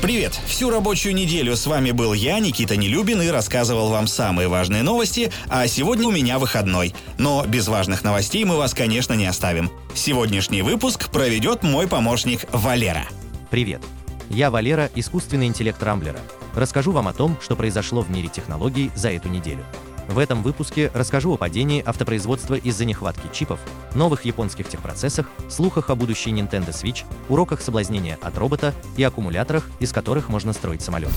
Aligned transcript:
Привет! 0.00 0.38
Всю 0.46 0.70
рабочую 0.70 1.12
неделю 1.12 1.56
с 1.56 1.66
вами 1.66 1.90
был 1.90 2.12
я, 2.12 2.38
Никита 2.38 2.76
Нелюбин, 2.76 3.20
и 3.20 3.28
рассказывал 3.28 3.90
вам 3.90 4.06
самые 4.06 4.46
важные 4.46 4.84
новости, 4.84 5.32
а 5.48 5.66
сегодня 5.66 6.06
у 6.06 6.12
меня 6.12 6.38
выходной. 6.38 6.94
Но 7.18 7.44
без 7.44 7.66
важных 7.66 8.04
новостей 8.04 8.44
мы 8.44 8.56
вас, 8.56 8.74
конечно, 8.74 9.14
не 9.14 9.26
оставим. 9.26 9.72
Сегодняшний 9.94 10.62
выпуск 10.62 11.10
проведет 11.10 11.64
мой 11.64 11.88
помощник 11.88 12.42
Валера. 12.52 13.06
Привет! 13.50 13.82
Я 14.30 14.52
Валера, 14.52 14.88
искусственный 14.94 15.48
интеллект 15.48 15.82
Рамблера. 15.82 16.20
Расскажу 16.54 16.92
вам 16.92 17.08
о 17.08 17.12
том, 17.12 17.36
что 17.42 17.56
произошло 17.56 18.02
в 18.02 18.10
мире 18.10 18.28
технологий 18.28 18.92
за 18.94 19.10
эту 19.10 19.28
неделю. 19.28 19.64
В 20.08 20.18
этом 20.18 20.42
выпуске 20.42 20.90
расскажу 20.94 21.34
о 21.34 21.36
падении 21.36 21.82
автопроизводства 21.84 22.54
из-за 22.54 22.86
нехватки 22.86 23.28
чипов, 23.30 23.60
новых 23.94 24.24
японских 24.24 24.66
техпроцессах, 24.66 25.28
слухах 25.50 25.90
о 25.90 25.94
будущей 25.94 26.30
Nintendo 26.30 26.70
Switch, 26.70 27.04
уроках 27.28 27.60
соблазнения 27.60 28.18
от 28.22 28.38
робота 28.38 28.74
и 28.96 29.02
аккумуляторах, 29.02 29.68
из 29.80 29.92
которых 29.92 30.30
можно 30.30 30.54
строить 30.54 30.80
самолет. 30.80 31.12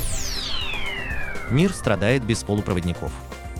Мир 1.49 1.73
страдает 1.73 2.25
без 2.25 2.43
полупроводников. 2.43 3.11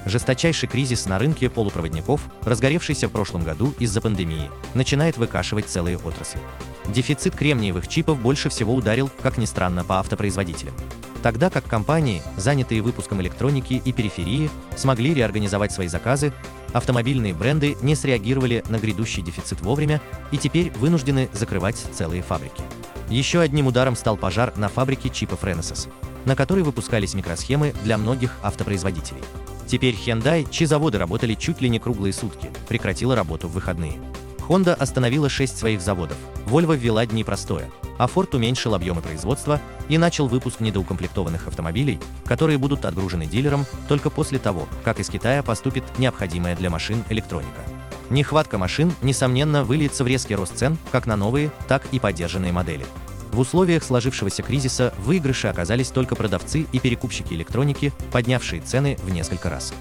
Жесточайший 0.05 0.67
кризис 0.67 1.05
на 1.05 1.17
рынке 1.17 1.49
полупроводников, 1.49 2.21
разгоревшийся 2.43 3.07
в 3.07 3.11
прошлом 3.11 3.43
году 3.43 3.73
из-за 3.79 4.01
пандемии, 4.01 4.49
начинает 4.73 5.15
выкашивать 5.17 5.67
целые 5.67 5.97
отрасли. 5.97 6.41
Дефицит 6.87 7.35
кремниевых 7.35 7.87
чипов 7.87 8.19
больше 8.19 8.49
всего 8.49 8.75
ударил, 8.75 9.09
как 9.21 9.37
ни 9.37 9.45
странно, 9.45 9.85
по 9.85 9.99
автопроизводителям. 9.99 10.73
Тогда 11.21 11.49
как 11.49 11.65
компании, 11.65 12.23
занятые 12.35 12.81
выпуском 12.81 13.21
электроники 13.21 13.81
и 13.83 13.91
периферии, 13.91 14.49
смогли 14.75 15.13
реорганизовать 15.13 15.71
свои 15.71 15.87
заказы, 15.87 16.33
автомобильные 16.73 17.33
бренды 17.33 17.77
не 17.81 17.95
среагировали 17.95 18.63
на 18.69 18.79
грядущий 18.79 19.21
дефицит 19.21 19.61
вовремя 19.61 20.01
и 20.31 20.37
теперь 20.37 20.71
вынуждены 20.71 21.29
закрывать 21.31 21.77
целые 21.93 22.23
фабрики. 22.23 22.63
Еще 23.09 23.39
одним 23.39 23.67
ударом 23.67 23.95
стал 23.95 24.17
пожар 24.17 24.53
на 24.55 24.67
фабрике 24.67 25.09
чипов 25.09 25.43
Renesas, 25.43 25.89
на 26.25 26.35
которой 26.35 26.63
выпускались 26.63 27.13
микросхемы 27.13 27.73
для 27.83 27.97
многих 27.97 28.37
автопроизводителей. 28.41 29.21
Теперь 29.67 29.95
Hyundai, 29.95 30.47
чьи 30.49 30.65
заводы 30.65 30.97
работали 30.97 31.35
чуть 31.35 31.61
ли 31.61 31.69
не 31.69 31.79
круглые 31.79 32.13
сутки, 32.13 32.49
прекратила 32.67 33.15
работу 33.15 33.47
в 33.47 33.53
выходные. 33.53 33.99
Honda 34.47 34.73
остановила 34.73 35.29
6 35.29 35.57
своих 35.57 35.81
заводов, 35.81 36.17
Volvo 36.45 36.75
ввела 36.75 37.05
дни 37.05 37.23
простоя, 37.23 37.69
а 38.01 38.05
Ford 38.07 38.35
уменьшил 38.35 38.73
объемы 38.73 38.99
производства 38.99 39.61
и 39.87 39.99
начал 39.99 40.27
выпуск 40.27 40.59
недоукомплектованных 40.59 41.47
автомобилей, 41.47 41.99
которые 42.25 42.57
будут 42.57 42.83
отгружены 42.83 43.27
дилерам 43.27 43.67
только 43.87 44.09
после 44.09 44.39
того, 44.39 44.67
как 44.83 44.99
из 44.99 45.07
Китая 45.07 45.43
поступит 45.43 45.83
необходимая 45.99 46.55
для 46.55 46.71
машин 46.71 47.03
электроника. 47.09 47.61
Нехватка 48.09 48.57
машин, 48.57 48.91
несомненно, 49.03 49.63
выльется 49.63 50.03
в 50.03 50.07
резкий 50.07 50.33
рост 50.33 50.57
цен 50.57 50.79
как 50.91 51.05
на 51.05 51.15
новые, 51.15 51.51
так 51.67 51.85
и 51.91 51.99
поддержанные 51.99 52.51
модели. 52.51 52.87
В 53.31 53.39
условиях 53.39 53.83
сложившегося 53.83 54.41
кризиса 54.41 54.95
в 54.97 55.11
оказались 55.47 55.89
только 55.89 56.15
продавцы 56.15 56.65
и 56.71 56.79
перекупщики 56.79 57.35
электроники, 57.35 57.93
поднявшие 58.11 58.63
цены 58.63 58.97
в 59.03 59.11
несколько 59.11 59.51
раз. 59.51 59.75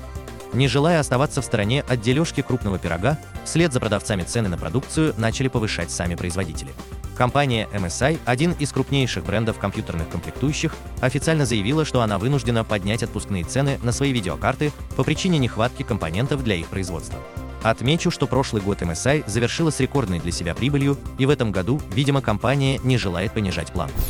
Не 0.52 0.68
желая 0.68 1.00
оставаться 1.00 1.40
в 1.40 1.46
стороне 1.46 1.80
от 1.88 2.02
дележки 2.02 2.42
крупного 2.42 2.78
пирога, 2.78 3.18
вслед 3.46 3.72
за 3.72 3.80
продавцами 3.80 4.24
цены 4.24 4.50
на 4.50 4.58
продукцию 4.58 5.14
начали 5.16 5.48
повышать 5.48 5.90
сами 5.90 6.16
производители. 6.16 6.70
Компания 7.20 7.68
MSI, 7.74 8.18
один 8.24 8.52
из 8.52 8.72
крупнейших 8.72 9.26
брендов 9.26 9.58
компьютерных 9.58 10.08
комплектующих, 10.08 10.74
официально 11.02 11.44
заявила, 11.44 11.84
что 11.84 12.00
она 12.00 12.16
вынуждена 12.16 12.64
поднять 12.64 13.02
отпускные 13.02 13.44
цены 13.44 13.78
на 13.82 13.92
свои 13.92 14.10
видеокарты 14.10 14.72
по 14.96 15.04
причине 15.04 15.36
нехватки 15.36 15.82
компонентов 15.82 16.42
для 16.42 16.54
их 16.54 16.68
производства. 16.68 17.18
Отмечу, 17.62 18.10
что 18.10 18.26
прошлый 18.26 18.62
год 18.62 18.80
MSI 18.80 19.24
завершила 19.26 19.68
с 19.68 19.80
рекордной 19.80 20.18
для 20.18 20.32
себя 20.32 20.54
прибылью, 20.54 20.96
и 21.18 21.26
в 21.26 21.28
этом 21.28 21.52
году, 21.52 21.78
видимо, 21.92 22.22
компания 22.22 22.80
не 22.84 22.96
желает 22.96 23.32
понижать 23.32 23.70
планку. 23.70 24.00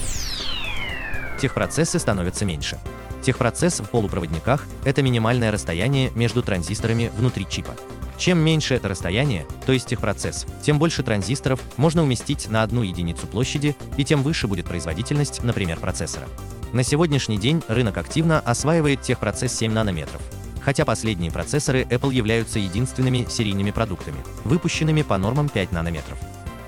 Техпроцессы 1.43 1.99
становятся 1.99 2.45
меньше. 2.45 2.79
Техпроцесс 3.23 3.81
в 3.81 3.91
полупроводниках– 3.91 4.69
это 4.85 5.03
минимальное 5.03 5.51
расстояние 5.51 6.13
между 6.15 6.45
транзисторами 6.45 7.11
внутри 7.17 7.45
чипа. 7.51 7.75
Чем 8.21 8.37
меньше 8.37 8.75
это 8.75 8.89
расстояние, 8.89 9.47
то 9.65 9.73
есть 9.73 9.87
техпроцесс, 9.87 10.45
тем 10.61 10.79
больше 10.79 11.03
транзисторов 11.03 11.59
можно 11.79 12.03
уместить 12.03 12.51
на 12.51 12.63
одну 12.63 12.83
единицу 12.83 13.27
площади 13.27 13.75
и 13.97 14.05
тем 14.05 14.23
выше 14.23 14.47
будет 14.47 14.67
производительность, 14.67 15.43
например, 15.43 15.81
процессора. 15.81 16.27
На 16.75 16.83
сегодняшний 16.83 17.39
день 17.39 17.63
рынок 17.67 17.97
активно 17.97 18.39
осваивает 18.41 19.01
техпроцесс 19.01 19.55
7 19.55 19.73
нанометров, 19.73 20.21
хотя 20.61 20.85
последние 20.85 21.33
процессоры 21.33 21.85
Apple 21.85 22.13
являются 22.13 22.59
единственными 22.59 23.27
серийными 23.27 23.71
продуктами, 23.71 24.19
выпущенными 24.45 25.01
по 25.01 25.17
нормам 25.17 25.49
5 25.49 25.73
нанометров. 25.73 26.19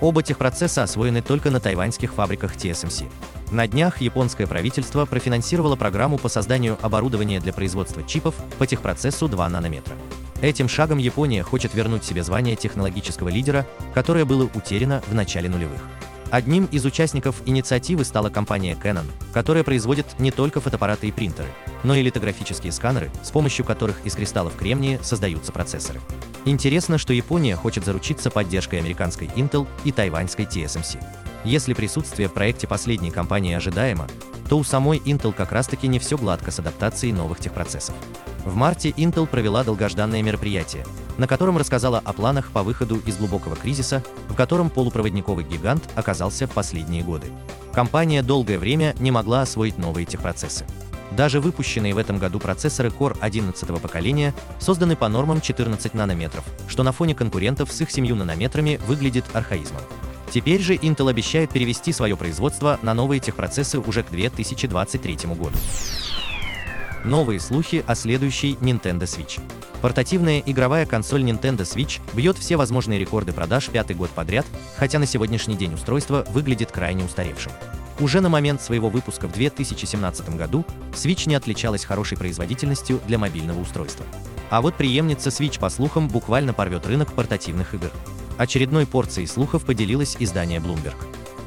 Оба 0.00 0.22
техпроцесса 0.22 0.84
освоены 0.84 1.20
только 1.20 1.50
на 1.50 1.60
тайваньских 1.60 2.14
фабриках 2.14 2.56
TSMC. 2.56 3.10
На 3.50 3.68
днях 3.68 4.00
японское 4.00 4.46
правительство 4.46 5.04
профинансировало 5.04 5.76
программу 5.76 6.16
по 6.16 6.30
созданию 6.30 6.78
оборудования 6.80 7.40
для 7.40 7.52
производства 7.52 8.02
чипов 8.02 8.36
по 8.58 8.66
техпроцессу 8.66 9.28
2 9.28 9.48
нанометра. 9.50 9.94
Этим 10.42 10.68
шагом 10.68 10.98
Япония 10.98 11.44
хочет 11.44 11.72
вернуть 11.72 12.04
себе 12.04 12.24
звание 12.24 12.56
технологического 12.56 13.28
лидера, 13.28 13.64
которое 13.94 14.24
было 14.24 14.50
утеряно 14.54 15.00
в 15.06 15.14
начале 15.14 15.48
нулевых. 15.48 15.80
Одним 16.32 16.64
из 16.64 16.84
участников 16.84 17.42
инициативы 17.46 18.04
стала 18.04 18.28
компания 18.28 18.74
Canon, 18.74 19.06
которая 19.32 19.62
производит 19.62 20.18
не 20.18 20.32
только 20.32 20.60
фотоаппараты 20.60 21.06
и 21.06 21.12
принтеры, 21.12 21.46
но 21.84 21.94
и 21.94 22.02
литографические 22.02 22.72
сканеры, 22.72 23.08
с 23.22 23.30
помощью 23.30 23.64
которых 23.64 24.04
из 24.04 24.16
кристаллов 24.16 24.56
кремния 24.56 24.98
создаются 25.00 25.52
процессоры. 25.52 26.00
Интересно, 26.44 26.98
что 26.98 27.12
Япония 27.12 27.54
хочет 27.54 27.84
заручиться 27.84 28.28
поддержкой 28.28 28.80
американской 28.80 29.28
Intel 29.36 29.68
и 29.84 29.92
тайваньской 29.92 30.46
TSMC. 30.46 31.00
Если 31.44 31.72
присутствие 31.72 32.28
в 32.28 32.32
проекте 32.32 32.66
последней 32.66 33.12
компании 33.12 33.54
ожидаемо, 33.54 34.08
то 34.48 34.58
у 34.58 34.64
самой 34.64 34.98
Intel 34.98 35.32
как 35.32 35.52
раз-таки 35.52 35.86
не 35.86 36.00
все 36.00 36.18
гладко 36.18 36.50
с 36.50 36.58
адаптацией 36.58 37.12
новых 37.12 37.38
техпроцессов. 37.38 37.94
В 38.44 38.56
марте 38.56 38.90
Intel 38.90 39.26
провела 39.26 39.62
долгожданное 39.62 40.20
мероприятие, 40.22 40.84
на 41.16 41.28
котором 41.28 41.58
рассказала 41.58 42.00
о 42.04 42.12
планах 42.12 42.50
по 42.50 42.62
выходу 42.62 43.00
из 43.06 43.16
глубокого 43.16 43.54
кризиса, 43.54 44.02
в 44.28 44.34
котором 44.34 44.68
полупроводниковый 44.68 45.44
гигант 45.44 45.88
оказался 45.94 46.46
в 46.46 46.50
последние 46.50 47.04
годы. 47.04 47.28
Компания 47.72 48.22
долгое 48.22 48.58
время 48.58 48.94
не 48.98 49.10
могла 49.10 49.42
освоить 49.42 49.78
новые 49.78 50.06
техпроцессы. 50.06 50.66
Даже 51.12 51.40
выпущенные 51.40 51.94
в 51.94 51.98
этом 51.98 52.18
году 52.18 52.40
процессоры 52.40 52.88
Core 52.88 53.16
11 53.20 53.80
поколения 53.80 54.34
созданы 54.58 54.96
по 54.96 55.08
нормам 55.08 55.40
14 55.40 55.94
нанометров, 55.94 56.44
что 56.68 56.82
на 56.82 56.92
фоне 56.92 57.14
конкурентов 57.14 57.70
с 57.70 57.80
их 57.80 57.90
7 57.90 58.14
нанометрами 58.14 58.80
выглядит 58.86 59.24
архаизмом. 59.34 59.82
Теперь 60.32 60.62
же 60.62 60.74
Intel 60.74 61.10
обещает 61.10 61.50
перевести 61.50 61.92
свое 61.92 62.16
производство 62.16 62.78
на 62.80 62.94
новые 62.94 63.20
техпроцессы 63.20 63.78
уже 63.78 64.02
к 64.02 64.10
2023 64.10 65.16
году. 65.34 65.52
Новые 67.04 67.40
слухи 67.40 67.84
о 67.86 67.96
следующей 67.96 68.54
Nintendo 68.60 69.00
Switch. 69.00 69.40
Портативная 69.80 70.40
игровая 70.46 70.86
консоль 70.86 71.24
Nintendo 71.24 71.62
Switch 71.62 72.00
бьет 72.14 72.38
все 72.38 72.56
возможные 72.56 73.00
рекорды 73.00 73.32
продаж 73.32 73.68
пятый 73.70 73.96
год 73.96 74.10
подряд, 74.10 74.46
хотя 74.76 75.00
на 75.00 75.06
сегодняшний 75.06 75.56
день 75.56 75.74
устройство 75.74 76.24
выглядит 76.30 76.70
крайне 76.70 77.04
устаревшим. 77.04 77.50
Уже 77.98 78.20
на 78.20 78.28
момент 78.28 78.62
своего 78.62 78.88
выпуска 78.88 79.26
в 79.26 79.32
2017 79.32 80.36
году 80.36 80.64
Switch 80.92 81.28
не 81.28 81.34
отличалась 81.34 81.84
хорошей 81.84 82.16
производительностью 82.16 83.00
для 83.08 83.18
мобильного 83.18 83.60
устройства. 83.60 84.06
А 84.50 84.62
вот 84.62 84.76
преемница 84.76 85.30
Switch, 85.30 85.58
по 85.58 85.70
слухам, 85.70 86.08
буквально 86.08 86.54
порвет 86.54 86.86
рынок 86.86 87.12
портативных 87.14 87.74
игр. 87.74 87.90
Очередной 88.38 88.86
порцией 88.86 89.26
слухов 89.26 89.64
поделилось 89.64 90.16
издание 90.20 90.60
Bloomberg. 90.60 90.96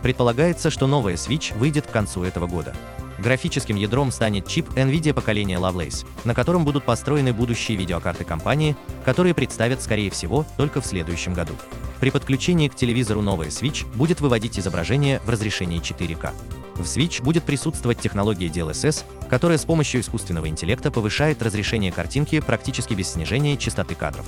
Предполагается, 0.01 0.69
что 0.69 0.85
новая 0.85 1.15
Switch 1.15 1.57
выйдет 1.57 1.87
к 1.87 1.91
концу 1.91 2.23
этого 2.23 2.45
года. 2.45 2.75
Графическим 3.17 3.77
ядром 3.77 4.11
станет 4.11 4.47
чип 4.47 4.69
NVIDIA 4.71 5.13
поколения 5.13 5.57
Lovelace, 5.57 6.05
на 6.25 6.33
котором 6.33 6.65
будут 6.65 6.83
построены 6.83 7.33
будущие 7.33 7.77
видеокарты 7.77 8.25
компании, 8.25 8.75
которые 9.05 9.33
представят, 9.33 9.81
скорее 9.81 10.09
всего, 10.09 10.45
только 10.57 10.81
в 10.81 10.85
следующем 10.85 11.33
году. 11.33 11.53
При 11.99 12.09
подключении 12.09 12.67
к 12.67 12.75
телевизору 12.75 13.21
новая 13.21 13.47
Switch 13.47 13.85
будет 13.95 14.19
выводить 14.19 14.59
изображение 14.59 15.21
в 15.25 15.29
разрешении 15.29 15.79
4К. 15.79 16.31
В 16.75 16.81
Switch 16.81 17.23
будет 17.23 17.43
присутствовать 17.45 17.99
технология 17.99 18.47
DLSS, 18.47 19.05
которая 19.29 19.57
с 19.57 19.63
помощью 19.63 20.01
искусственного 20.01 20.49
интеллекта 20.49 20.91
повышает 20.91 21.41
разрешение 21.41 21.93
картинки 21.93 22.41
практически 22.41 22.93
без 22.93 23.09
снижения 23.09 23.55
частоты 23.55 23.95
кадров. 23.95 24.25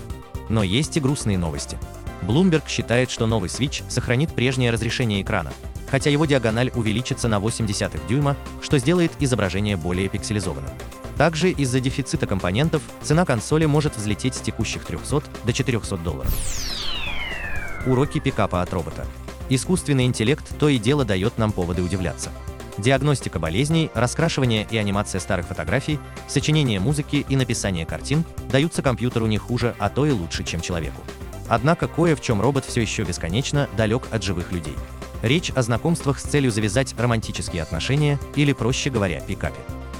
Но 0.47 0.63
есть 0.63 0.95
и 0.95 1.01
грустные 1.01 1.37
новости. 1.37 1.77
Bloomberg 2.21 2.63
считает, 2.67 3.11
что 3.11 3.27
новый 3.27 3.49
Switch 3.49 3.83
сохранит 3.89 4.33
прежнее 4.33 4.71
разрешение 4.71 5.21
экрана, 5.21 5.51
хотя 5.89 6.09
его 6.09 6.25
диагональ 6.25 6.71
увеличится 6.75 7.27
на 7.27 7.35
0,8 7.35 7.99
дюйма, 8.07 8.35
что 8.61 8.77
сделает 8.77 9.11
изображение 9.19 9.77
более 9.77 10.09
пикселизованным. 10.09 10.71
Также 11.17 11.49
из-за 11.49 11.79
дефицита 11.79 12.27
компонентов 12.27 12.81
цена 13.01 13.25
консоли 13.25 13.65
может 13.65 13.97
взлететь 13.97 14.35
с 14.35 14.39
текущих 14.39 14.85
300 14.85 15.23
до 15.43 15.53
400 15.53 15.97
долларов. 15.97 16.33
Уроки 17.85 18.19
пикапа 18.19 18.61
от 18.61 18.71
робота. 18.73 19.05
Искусственный 19.49 20.05
интеллект 20.05 20.45
то 20.59 20.69
и 20.69 20.77
дело 20.77 21.05
дает 21.05 21.37
нам 21.37 21.51
поводы 21.51 21.81
удивляться. 21.81 22.31
Диагностика 22.77 23.39
болезней, 23.39 23.89
раскрашивание 23.95 24.67
и 24.69 24.77
анимация 24.77 25.19
старых 25.19 25.47
фотографий, 25.47 25.99
сочинение 26.27 26.79
музыки 26.79 27.25
и 27.27 27.35
написание 27.35 27.87
картин 27.87 28.23
даются 28.51 28.83
компьютеру 28.83 29.25
не 29.25 29.39
хуже, 29.39 29.73
а 29.79 29.89
то 29.89 30.05
и 30.05 30.11
лучше, 30.11 30.43
чем 30.43 30.61
человеку. 30.61 31.01
Однако 31.49 31.87
кое 31.87 32.15
в 32.15 32.21
чем 32.21 32.41
робот 32.41 32.65
все 32.65 32.81
еще 32.81 33.03
бесконечно 33.03 33.67
далек 33.75 34.03
от 34.11 34.21
живых 34.21 34.51
людей. 34.51 34.75
Речь 35.21 35.51
о 35.51 35.61
знакомствах 35.61 36.19
с 36.19 36.23
целью 36.23 36.51
завязать 36.51 36.93
романтические 36.97 37.63
отношения 37.63 38.19
или, 38.35 38.53
проще 38.53 38.89
говоря, 38.89 39.19
пикапе. 39.21 39.59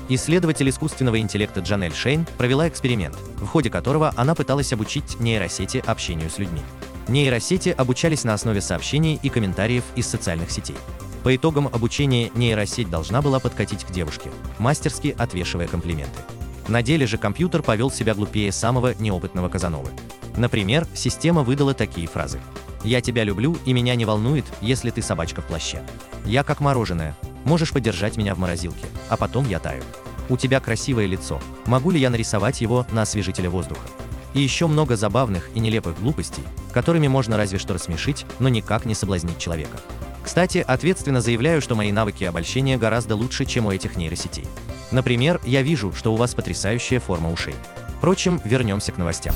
Исследователь 0.09 0.69
искусственного 0.69 1.19
интеллекта 1.19 1.59
Джанель 1.59 1.93
Шейн 1.93 2.25
провела 2.37 2.69
эксперимент, 2.69 3.17
в 3.41 3.45
ходе 3.45 3.69
которого 3.69 4.13
она 4.15 4.35
пыталась 4.35 4.71
обучить 4.71 5.19
нейросети 5.19 5.83
общению 5.85 6.29
с 6.29 6.37
людьми. 6.37 6.61
Нейросети 7.07 7.69
обучались 7.69 8.23
на 8.23 8.33
основе 8.33 8.61
сообщений 8.61 9.19
и 9.21 9.29
комментариев 9.29 9.83
из 9.95 10.07
социальных 10.07 10.51
сетей. 10.51 10.77
По 11.23 11.35
итогам 11.35 11.67
обучения 11.67 12.31
нейросеть 12.35 12.89
должна 12.89 13.21
была 13.21 13.39
подкатить 13.39 13.83
к 13.83 13.91
девушке, 13.91 14.29
мастерски 14.59 15.13
отвешивая 15.17 15.67
комплименты. 15.67 16.19
На 16.67 16.81
деле 16.81 17.05
же 17.07 17.17
компьютер 17.17 17.61
повел 17.63 17.91
себя 17.91 18.13
глупее 18.13 18.51
самого 18.51 18.93
неопытного 18.99 19.49
Казановы. 19.49 19.89
Например, 20.37 20.85
система 20.93 21.43
выдала 21.43 21.73
такие 21.73 22.07
фразы. 22.07 22.39
«Я 22.83 23.01
тебя 23.01 23.23
люблю, 23.23 23.57
и 23.65 23.73
меня 23.73 23.95
не 23.95 24.05
волнует, 24.05 24.45
если 24.61 24.89
ты 24.91 25.01
собачка 25.01 25.41
в 25.41 25.45
плаще. 25.45 25.81
Я 26.25 26.43
как 26.43 26.59
мороженое, 26.59 27.15
можешь 27.43 27.73
подержать 27.73 28.17
меня 28.17 28.35
в 28.35 28.39
морозилке, 28.39 28.85
а 29.09 29.17
потом 29.17 29.47
я 29.47 29.59
таю. 29.59 29.83
У 30.29 30.37
тебя 30.37 30.59
красивое 30.59 31.05
лицо, 31.05 31.41
могу 31.65 31.91
ли 31.91 31.99
я 31.99 32.09
нарисовать 32.09 32.61
его 32.61 32.85
на 32.91 33.03
освежителе 33.03 33.49
воздуха?» 33.49 33.87
И 34.33 34.41
еще 34.41 34.67
много 34.67 34.95
забавных 34.95 35.49
и 35.55 35.59
нелепых 35.59 35.99
глупостей, 35.99 36.43
которыми 36.71 37.07
можно 37.07 37.37
разве 37.37 37.57
что 37.57 37.73
рассмешить, 37.73 38.25
но 38.39 38.49
никак 38.49 38.85
не 38.85 38.93
соблазнить 38.93 39.39
человека. 39.39 39.79
Кстати, 40.27 40.63
ответственно 40.67 41.21
заявляю, 41.21 41.61
что 41.61 41.73
мои 41.73 41.91
навыки 41.91 42.25
обольщения 42.25 42.77
гораздо 42.77 43.15
лучше, 43.15 43.45
чем 43.45 43.65
у 43.65 43.71
этих 43.71 43.95
нейросетей. 43.95 44.45
Например, 44.91 45.39
я 45.45 45.61
вижу, 45.61 45.93
что 45.93 46.13
у 46.13 46.17
вас 46.17 46.35
потрясающая 46.35 46.99
форма 46.99 47.31
ушей. 47.31 47.55
Впрочем, 47.97 48.41
вернемся 48.43 48.91
к 48.91 48.97
новостям. 48.97 49.33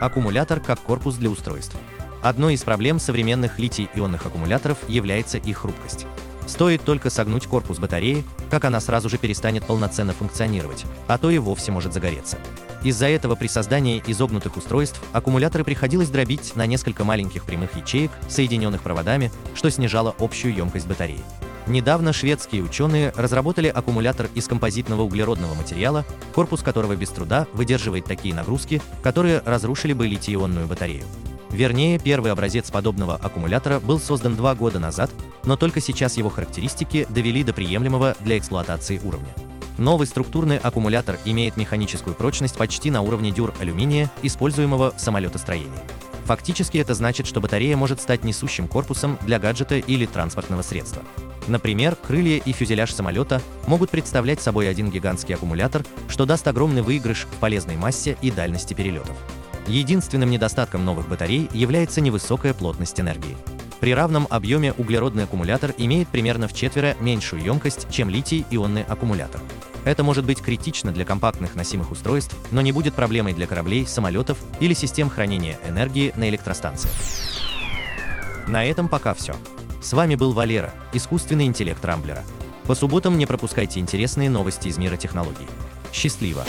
Аккумулятор 0.00 0.60
как 0.60 0.80
корпус 0.80 1.14
для 1.14 1.30
устройств. 1.30 1.76
Одной 2.22 2.54
из 2.54 2.62
проблем 2.62 2.98
современных 2.98 3.58
литий-ионных 3.58 4.26
аккумуляторов 4.26 4.78
является 4.88 5.38
их 5.38 5.58
хрупкость. 5.58 6.06
Стоит 6.46 6.82
только 6.82 7.10
согнуть 7.10 7.46
корпус 7.46 7.78
батареи, 7.78 8.24
как 8.50 8.64
она 8.64 8.80
сразу 8.80 9.08
же 9.08 9.18
перестанет 9.18 9.64
полноценно 9.66 10.12
функционировать, 10.12 10.84
а 11.08 11.18
то 11.18 11.30
и 11.30 11.38
вовсе 11.38 11.72
может 11.72 11.92
загореться. 11.92 12.38
Из-за 12.84 13.08
этого 13.08 13.34
при 13.34 13.48
создании 13.48 14.02
изогнутых 14.06 14.56
устройств 14.56 15.00
аккумуляторы 15.12 15.64
приходилось 15.64 16.08
дробить 16.08 16.54
на 16.54 16.66
несколько 16.66 17.02
маленьких 17.04 17.44
прямых 17.44 17.76
ячеек, 17.76 18.12
соединенных 18.28 18.82
проводами, 18.82 19.32
что 19.54 19.70
снижало 19.70 20.14
общую 20.18 20.54
емкость 20.54 20.86
батареи. 20.86 21.22
Недавно 21.66 22.12
шведские 22.12 22.62
ученые 22.62 23.12
разработали 23.16 23.66
аккумулятор 23.66 24.28
из 24.36 24.46
композитного 24.46 25.02
углеродного 25.02 25.54
материала, 25.54 26.04
корпус 26.32 26.62
которого 26.62 26.94
без 26.94 27.08
труда 27.08 27.48
выдерживает 27.54 28.04
такие 28.04 28.34
нагрузки, 28.34 28.80
которые 29.02 29.42
разрушили 29.44 29.92
бы 29.92 30.06
литий-ионную 30.06 30.68
батарею. 30.68 31.04
Вернее, 31.56 31.98
первый 31.98 32.32
образец 32.32 32.70
подобного 32.70 33.14
аккумулятора 33.14 33.80
был 33.80 33.98
создан 33.98 34.36
два 34.36 34.54
года 34.54 34.78
назад, 34.78 35.10
но 35.44 35.56
только 35.56 35.80
сейчас 35.80 36.18
его 36.18 36.28
характеристики 36.28 37.06
довели 37.08 37.42
до 37.42 37.54
приемлемого 37.54 38.14
для 38.20 38.36
эксплуатации 38.36 39.00
уровня. 39.02 39.32
Новый 39.78 40.06
структурный 40.06 40.58
аккумулятор 40.58 41.18
имеет 41.24 41.56
механическую 41.56 42.14
прочность 42.14 42.58
почти 42.58 42.90
на 42.90 43.00
уровне 43.00 43.30
дюр 43.30 43.54
алюминия, 43.58 44.10
используемого 44.22 44.92
в 44.94 45.00
самолетостроении. 45.00 45.70
Фактически 46.26 46.76
это 46.76 46.92
значит, 46.92 47.26
что 47.26 47.40
батарея 47.40 47.74
может 47.74 48.02
стать 48.02 48.22
несущим 48.22 48.68
корпусом 48.68 49.18
для 49.22 49.38
гаджета 49.38 49.78
или 49.78 50.04
транспортного 50.04 50.60
средства. 50.60 51.02
Например, 51.46 51.96
крылья 51.96 52.36
и 52.36 52.52
фюзеляж 52.52 52.92
самолета 52.92 53.40
могут 53.66 53.88
представлять 53.88 54.42
собой 54.42 54.68
один 54.68 54.90
гигантский 54.90 55.34
аккумулятор, 55.34 55.86
что 56.08 56.26
даст 56.26 56.46
огромный 56.48 56.82
выигрыш 56.82 57.26
в 57.30 57.36
полезной 57.36 57.76
массе 57.76 58.18
и 58.20 58.30
дальности 58.30 58.74
перелетов. 58.74 59.16
Единственным 59.66 60.30
недостатком 60.30 60.84
новых 60.84 61.08
батарей 61.08 61.48
является 61.52 62.00
невысокая 62.00 62.54
плотность 62.54 63.00
энергии. 63.00 63.36
При 63.80 63.94
равном 63.94 64.26
объеме 64.30 64.72
углеродный 64.72 65.24
аккумулятор 65.24 65.74
имеет 65.76 66.08
примерно 66.08 66.48
в 66.48 66.54
четверо 66.54 66.96
меньшую 67.00 67.42
емкость, 67.42 67.88
чем 67.90 68.08
литий-ионный 68.08 68.84
аккумулятор. 68.84 69.40
Это 69.84 70.02
может 70.02 70.24
быть 70.24 70.40
критично 70.40 70.92
для 70.92 71.04
компактных 71.04 71.54
носимых 71.54 71.90
устройств, 71.90 72.34
но 72.50 72.60
не 72.60 72.72
будет 72.72 72.94
проблемой 72.94 73.34
для 73.34 73.46
кораблей, 73.46 73.86
самолетов 73.86 74.38
или 74.60 74.72
систем 74.72 75.10
хранения 75.10 75.58
энергии 75.68 76.12
на 76.16 76.28
электростанциях. 76.28 76.94
На 78.46 78.64
этом 78.64 78.88
пока 78.88 79.14
все. 79.14 79.34
С 79.82 79.92
вами 79.92 80.14
был 80.14 80.32
Валера, 80.32 80.72
искусственный 80.92 81.46
интеллект 81.46 81.84
Рамблера. 81.84 82.24
По 82.64 82.74
субботам 82.74 83.18
не 83.18 83.26
пропускайте 83.26 83.78
интересные 83.78 84.30
новости 84.30 84.68
из 84.68 84.78
мира 84.78 84.96
технологий. 84.96 85.46
Счастливо! 85.92 86.44